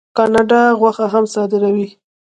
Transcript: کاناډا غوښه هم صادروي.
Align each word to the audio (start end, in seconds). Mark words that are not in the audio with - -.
کاناډا 0.17 0.61
غوښه 0.79 1.05
هم 1.13 1.25
صادروي. 1.33 1.87